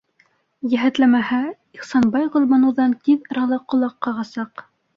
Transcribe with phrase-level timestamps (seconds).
[0.69, 1.37] Йәһәтләмәһә,
[1.79, 4.69] Ихсанбай Гөлбаныуҙан тиҙ арала ҡолаҡ ҡағасаҡ.